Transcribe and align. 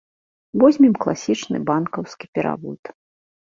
Возьмем 0.61 0.95
класічны 1.05 1.61
банкаўскі 1.69 2.25
перавод. 2.39 2.81